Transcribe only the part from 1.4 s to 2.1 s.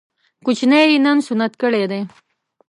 کړی دی